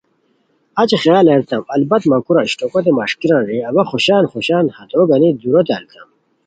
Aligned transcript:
اچی 0.81 0.97
خیال 1.03 1.25
ارتام 1.35 1.63
البت 1.75 2.03
مہ 2.09 2.17
کورا 2.25 2.41
اشٹوکوت 2.45 2.85
مݰکیران 2.97 3.43
رے 3.49 3.57
اوا 3.69 3.83
خوشان 3.89 4.23
خوشان 4.31 4.65
ہتو 4.75 5.03
گانی 5.09 5.29
دُوروت 5.41 5.67
التام 5.77 6.07